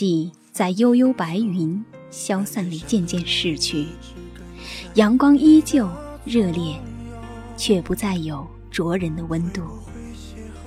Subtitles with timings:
[0.00, 3.84] 季在悠悠白云消散里渐渐逝去，
[4.94, 5.86] 阳光依旧
[6.24, 6.74] 热烈，
[7.54, 9.60] 却不再有灼人的温度。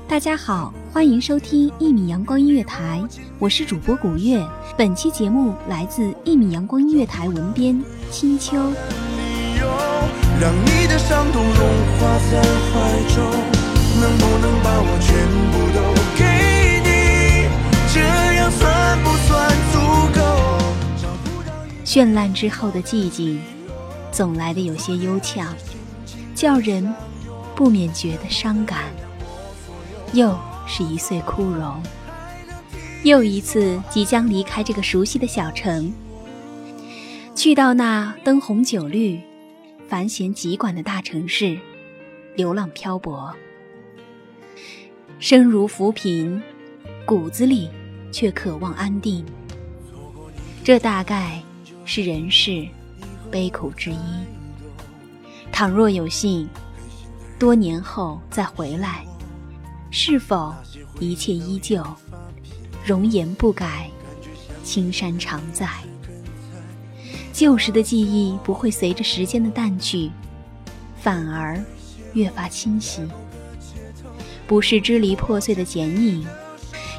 [0.07, 3.03] 大家好，欢迎收听一米阳光音乐台，
[3.39, 4.39] 我是主播古月。
[4.77, 8.55] 本期节目来自一米阳光音乐台文编青秋。
[8.55, 11.53] 让你的伤痛融
[11.97, 12.39] 化在
[12.69, 13.25] 怀中，
[13.99, 15.17] 能不能把我全
[15.51, 16.02] 部都
[21.93, 23.39] 绚烂之后的寂静，
[24.11, 25.55] 总来的有些幽呛，
[26.33, 26.91] 叫人
[27.55, 28.85] 不免觉得伤感。
[30.11, 31.83] 又是一岁枯荣，
[33.03, 35.93] 又一次即将离开这个熟悉的小城，
[37.35, 39.21] 去到那灯红酒绿。
[39.87, 41.59] 繁弦急管的大城市，
[42.35, 43.31] 流浪漂泊，
[45.19, 46.41] 生如浮萍，
[47.05, 47.69] 骨子里
[48.11, 49.23] 却渴望安定。
[50.63, 51.39] 这大概
[51.85, 52.67] 是人世
[53.29, 53.97] 悲苦之一。
[55.51, 56.47] 倘若有幸，
[57.37, 59.05] 多年后再回来，
[59.91, 60.53] 是否
[60.99, 61.85] 一切依旧，
[62.85, 63.89] 容颜不改，
[64.63, 65.69] 青山常在？
[67.31, 70.09] 旧时的记忆不会随着时间的淡去，
[71.01, 71.61] 反而
[72.13, 73.01] 越发清晰。
[74.45, 76.25] 不是支离破碎的剪影，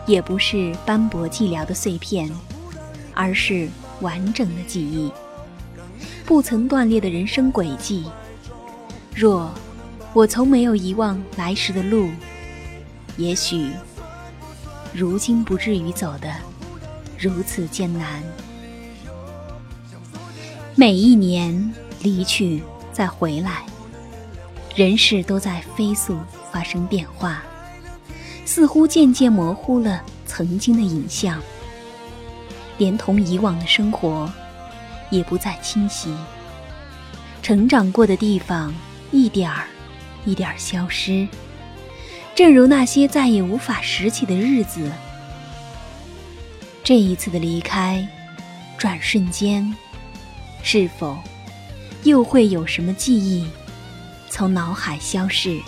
[0.06, 2.30] 也不是斑驳寂寥的碎片，
[3.14, 3.68] 而是
[4.00, 5.10] 完整的记忆，
[6.24, 8.04] 不曾断裂的人生轨迹。
[9.14, 9.52] 若
[10.12, 12.10] 我从没有遗忘来时的路，
[13.16, 13.70] 也许
[14.92, 16.32] 如今不至于走得
[17.18, 18.22] 如此艰难。
[20.76, 21.72] 每一年
[22.02, 22.62] 离去
[22.92, 23.64] 再回来，
[24.74, 26.16] 人事都在飞速
[26.52, 27.42] 发生变化，
[28.44, 31.40] 似乎渐渐模糊了曾经的影像，
[32.78, 34.30] 连同以往的生活
[35.10, 36.14] 也不再清晰。
[37.42, 38.74] 成长过的地方
[39.10, 39.66] 一点儿
[40.24, 41.28] 一点儿消失，
[42.34, 44.90] 正如那些再也无法拾起的日子。
[46.82, 48.06] 这一次的离开，
[48.76, 49.74] 转瞬间。
[50.62, 51.18] 是否
[52.04, 53.46] 又会有什么记忆
[54.30, 55.60] 从脑海消逝？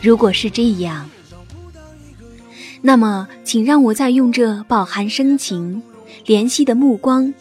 [0.00, 1.10] 如果是这样，
[2.80, 5.82] 那么请让我再用这饱含深情、
[6.26, 7.32] 怜惜的目光，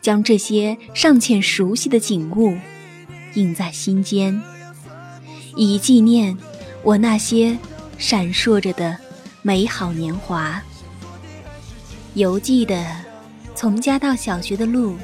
[0.00, 2.56] 将这些尚欠熟悉的景物
[3.34, 4.40] 印在心间，
[5.56, 6.36] 以纪念
[6.82, 7.58] 我那些
[7.98, 8.96] 闪烁着的
[9.42, 10.62] 美好年华。
[12.14, 12.84] 犹记得。
[13.56, 14.96] 从家到小学的路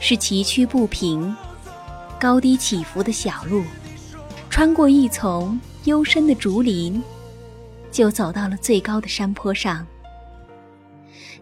[0.00, 1.36] 是崎岖不平、
[2.18, 3.62] 高低起伏的小路，
[4.48, 7.00] 穿过一丛幽深的竹林，
[7.90, 9.86] 就走到了最高的山坡上。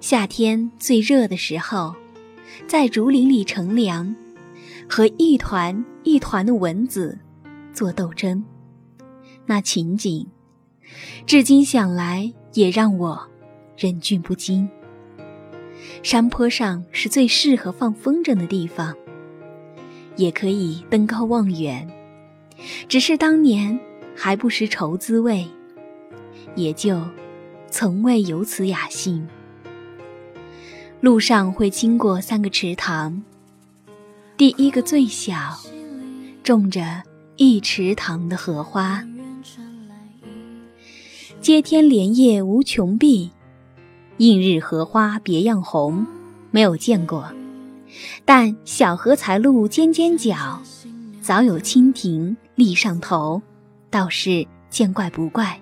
[0.00, 1.94] 夏天最热的时候，
[2.66, 4.14] 在竹林里乘凉，
[4.88, 7.18] 和一团一团的蚊子
[7.72, 8.44] 做斗争，
[9.46, 10.26] 那情景，
[11.26, 13.28] 至今想来也让我
[13.76, 14.68] 忍俊不禁。
[16.02, 18.94] 山坡上是最适合放风筝的地方，
[20.16, 21.88] 也可以登高望远。
[22.88, 23.78] 只是当年
[24.16, 25.46] 还不识愁滋味，
[26.58, 27.00] 也就
[27.70, 29.26] 从未有此雅兴。
[31.00, 33.22] 路上会经过三个池塘，
[34.37, 35.56] 第一个最小，
[36.43, 37.02] 种着
[37.37, 39.05] 一池塘的荷花。
[41.40, 43.31] 接天莲叶无穷碧，
[44.16, 46.04] 映日荷花别样红。
[46.50, 47.31] 没有见过，
[48.25, 50.61] 但小荷才露尖尖角，
[51.20, 53.40] 早有蜻蜓立上头，
[53.90, 55.61] 倒是见怪不怪。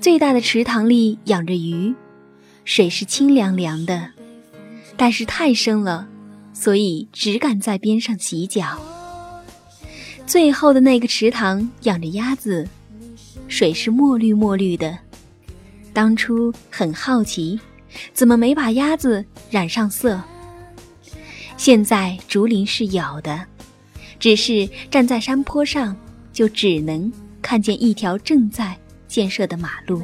[0.00, 1.94] 最大的池塘里养着鱼，
[2.64, 4.10] 水是清凉凉的，
[4.96, 6.08] 但是太深了，
[6.54, 8.80] 所以只敢在边上洗脚。
[10.26, 12.66] 最后的那个池塘养着鸭子。
[13.46, 14.96] 水是墨绿墨绿的，
[15.92, 17.58] 当初很好奇，
[18.14, 20.22] 怎么没把鸭子染上色？
[21.56, 23.44] 现在竹林是有的，
[24.20, 25.96] 只是站在山坡上，
[26.32, 27.12] 就只能
[27.42, 28.78] 看见一条正在
[29.10, 30.02] 建设的马路。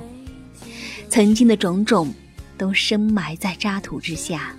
[1.09, 2.13] 曾经的种种，
[2.59, 4.55] 都深埋在渣土之下，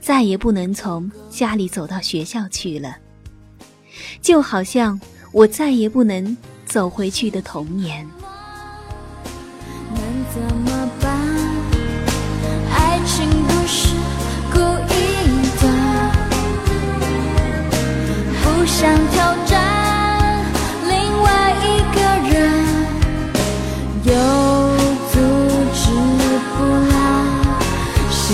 [0.00, 2.96] 再也不能从家里走到学校去了。
[4.22, 4.98] 就好像
[5.32, 6.36] 我再也不能。
[6.68, 8.06] 走回去的童年。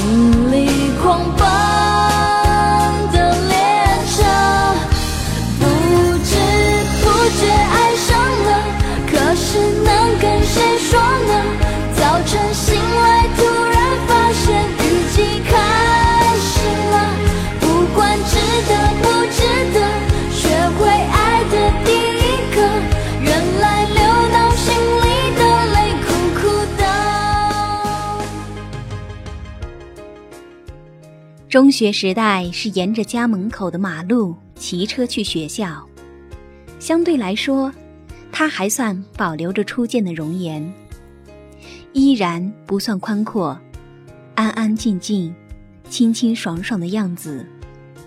[0.05, 1.74] 心里狂奔。
[31.55, 35.89] 中学时代是沿着家门口的马路骑车去学校，
[36.81, 37.73] 相对来说，
[38.33, 40.75] 它还算保留着初见的容颜，
[41.93, 43.57] 依然不算宽阔，
[44.35, 45.33] 安安静静、
[45.89, 47.47] 清清爽爽的样子，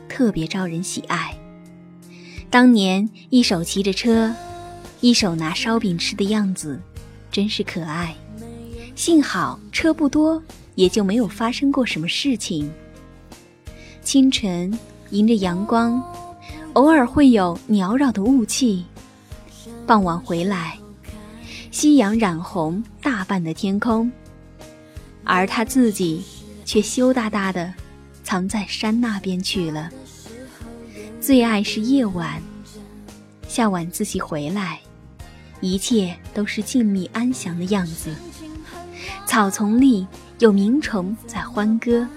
[0.09, 1.33] 特别招人喜爱。
[2.49, 4.35] 当年一手骑着车，
[4.99, 6.77] 一手拿烧饼吃的样子，
[7.31, 8.13] 真是可爱。
[8.93, 10.43] 幸好车不多，
[10.75, 12.69] 也就没有发生过什么事情。
[14.07, 14.71] 清晨
[15.09, 16.01] 迎着阳光，
[16.71, 18.85] 偶尔会有缭绕的雾气。
[19.85, 20.79] 傍晚回来，
[21.71, 24.09] 夕阳染红大半的天空，
[25.25, 26.23] 而他自己
[26.63, 27.73] 却羞答答的
[28.23, 29.89] 藏在山那边去了。
[31.19, 32.41] 最爱是夜晚，
[33.49, 34.79] 下晚自习回来，
[35.59, 38.15] 一切都是静谧安详的样子。
[39.25, 40.07] 草丛里
[40.39, 42.07] 有鸣虫在欢歌。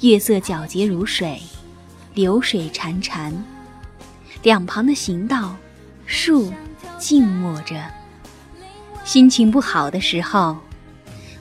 [0.00, 1.42] 月色皎洁如水，
[2.14, 3.32] 流水潺潺。
[4.44, 5.56] 两旁的行道，
[6.06, 6.52] 树
[6.98, 7.82] 静默着。
[9.04, 10.56] 心情不好的时候，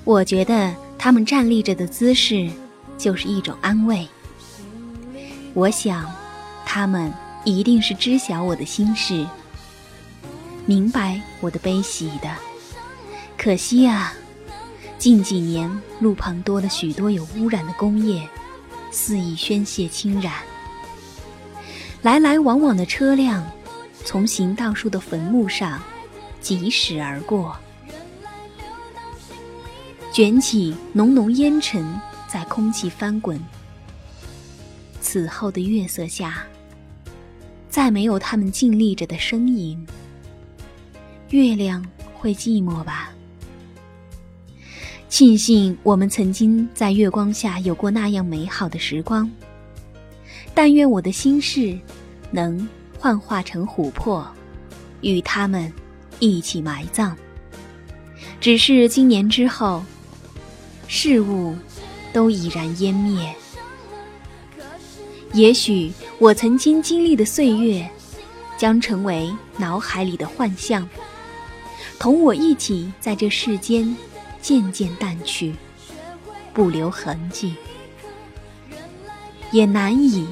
[0.04, 2.50] 我觉得他们站立着的姿势
[2.98, 4.08] 就是一种安慰。
[5.54, 6.12] 我想，
[6.66, 7.14] 他们
[7.46, 9.24] 一定是知晓我的心事，
[10.66, 12.36] 明白我的悲喜的。
[13.38, 14.14] 可惜啊，
[14.98, 15.70] 近几年
[16.00, 18.28] 路旁多了许多有污染的工业。
[18.92, 20.34] 肆意宣泄侵染，
[22.02, 23.46] 来来往往的车辆
[24.04, 25.82] 从行道树的坟墓上
[26.42, 27.58] 疾驶而过，
[30.12, 33.40] 卷起浓浓烟尘在空气翻滚。
[35.02, 36.46] 此后的月色下，
[37.70, 39.86] 再没有他们静立着的身影。
[41.30, 43.12] 月亮会寂寞吧？
[45.10, 49.30] 庆幸我们曾经在月光下有过那样美好的时光。
[50.54, 51.78] 但愿我的心事
[52.30, 54.26] 能幻化成琥珀，
[55.02, 55.72] 与他们
[56.20, 57.16] 一起埋葬。
[58.42, 59.84] 只是今年之后，
[60.88, 61.56] 事物
[62.12, 63.34] 都已然湮灭。
[65.34, 67.88] 也许我曾经经历的岁月，
[68.58, 70.88] 将成为脑海里的幻象，
[71.98, 73.96] 同我一起在这世间。
[74.48, 75.54] 渐渐淡去，
[76.54, 77.58] 不留痕迹，
[79.52, 80.26] 也难以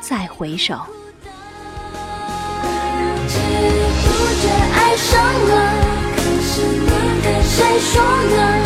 [0.00, 0.74] 再回首。
[1.22, 1.28] 不
[3.28, 3.38] 知
[4.02, 4.10] 不
[4.42, 5.54] 觉爱上了，
[6.16, 6.88] 可是你
[7.22, 8.02] 跟谁说
[8.34, 8.65] 呢？